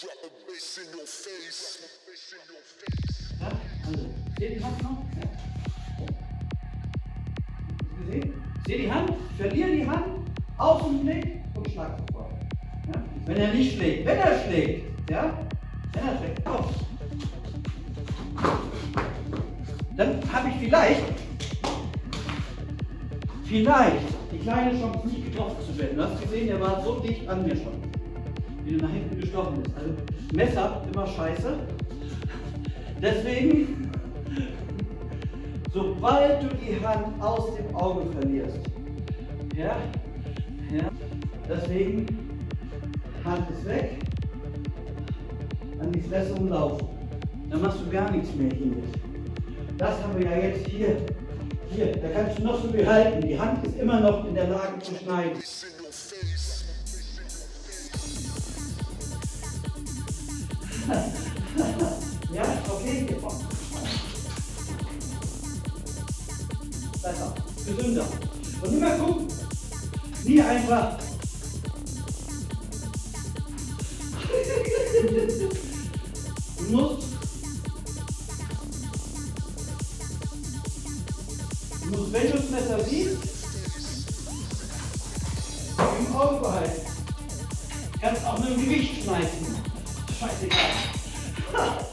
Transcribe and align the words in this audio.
Ja, 0.00 0.08
also, 3.84 4.06
seht 4.38 4.56
die 4.56 4.64
Hand 4.64 4.82
noch? 4.84 5.02
Ja. 5.18 5.26
Gesehen? 7.98 8.34
Seht 8.64 8.78
die 8.78 8.92
Hand? 8.92 9.12
Verliere 9.36 9.70
die 9.72 9.88
Hand, 9.88 10.06
aus 10.56 10.82
dem 10.84 11.00
Blick 11.00 11.40
und 11.56 11.68
schlag 11.72 11.98
sofort. 11.98 12.30
Ja? 12.94 13.02
Wenn 13.26 13.36
er 13.38 13.52
nicht 13.52 13.74
schlägt, 13.74 14.06
wenn 14.06 14.18
er 14.18 14.44
schlägt, 14.44 15.10
ja? 15.10 15.36
Wenn 15.92 16.06
er 16.06 16.18
schlägt, 16.18 16.46
auf. 16.46 16.72
Dann 19.96 20.32
habe 20.32 20.48
ich 20.48 20.54
vielleicht, 20.60 21.02
vielleicht 23.44 24.06
die 24.30 24.38
kleine 24.38 24.78
Chance 24.78 25.08
nicht 25.08 25.24
getroffen 25.24 25.56
zu 25.66 25.76
werden. 25.76 25.96
Du 25.96 26.04
hast 26.04 26.22
gesehen, 26.22 26.50
er 26.50 26.60
war 26.60 26.84
so 26.84 27.00
dicht 27.00 27.28
an 27.28 27.44
mir 27.44 27.56
schon, 27.56 27.82
wie 28.68 28.76
du 28.76 28.84
nach 28.84 28.92
hinten 28.92 29.20
gestochen 29.20 29.62
bist. 29.62 29.76
Also 29.76 29.90
Messer 30.34 30.82
immer 30.92 31.06
scheiße. 31.06 31.54
Deswegen, 33.00 33.90
sobald 35.72 36.42
du 36.42 36.48
die 36.56 36.84
Hand 36.84 37.20
aus 37.22 37.54
dem 37.56 37.74
Auge 37.74 38.10
verlierst, 38.12 38.58
ja, 39.56 39.76
ja, 40.70 40.90
deswegen 41.48 42.06
Hand 43.24 43.50
ist 43.50 43.66
weg, 43.66 43.98
an 45.80 45.92
die 45.92 46.00
Fresse 46.00 46.34
und 46.34 46.50
laufen. 46.50 46.88
Dann 47.50 47.62
machst 47.62 47.80
du 47.80 47.90
gar 47.90 48.10
nichts 48.10 48.34
mehr 48.34 48.50
hier. 48.50 48.76
Das 49.78 50.02
haben 50.02 50.18
wir 50.18 50.26
ja 50.26 50.36
jetzt 50.36 50.66
hier. 50.68 50.96
Hier, 51.70 51.92
da 51.92 52.08
kannst 52.08 52.38
du 52.38 52.44
noch 52.44 52.60
so 52.60 52.68
viel 52.68 52.86
halten. 52.86 53.26
Die 53.26 53.38
Hand 53.38 53.64
ist 53.66 53.78
immer 53.78 54.00
noch 54.00 54.26
in 54.26 54.34
der 54.34 54.48
Lage 54.48 54.78
zu 54.80 54.94
schneiden. 54.94 55.38
Ja, 60.88 62.44
okay, 62.70 63.06
Besser, 67.02 67.34
gesünder. 67.66 68.06
Und 68.62 68.72
immer 68.72 68.90
gucken, 68.90 69.28
nie 70.24 70.40
einfach. 70.40 70.98
Du 76.58 76.76
musst, 76.76 77.06
du 81.80 81.88
musst, 81.96 82.12
wenn 82.12 82.26
du 82.30 82.36
das 82.36 82.50
Messer 82.50 82.84
siehst, 82.84 83.16
im 85.98 86.14
Auge 86.14 86.40
behalten. 86.40 86.82
Kannst 88.00 88.24
auch 88.26 88.38
mit 88.38 88.50
dem 88.50 88.64
Gewicht 88.64 89.02
schneiden. 89.02 89.77
Let's 90.20 90.40
try 90.40 90.48
to 90.48 90.98
see 90.98 91.52
that. 91.52 91.87